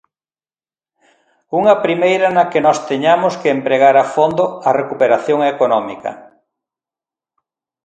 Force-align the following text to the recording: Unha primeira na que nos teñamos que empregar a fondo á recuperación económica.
Unha 1.59 1.75
primeira 1.85 2.27
na 2.35 2.43
que 2.51 2.63
nos 2.65 2.79
teñamos 2.89 3.33
que 3.41 3.53
empregar 3.57 3.95
a 3.99 4.05
fondo 4.15 4.43
á 4.67 4.69
recuperación 4.81 5.39
económica. 5.53 6.11